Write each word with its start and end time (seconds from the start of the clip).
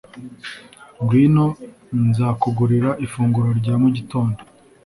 Ngwino 1.01 1.45
nzakugurira 2.07 2.89
ifunguro 3.05 3.49
rya 3.59 3.73
mu 3.81 3.89
gitondo 3.95 4.39